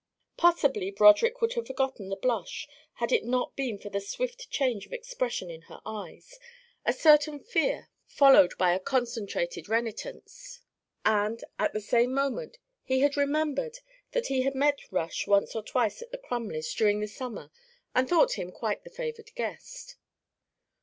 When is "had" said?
2.93-3.11, 13.01-13.15, 14.41-14.55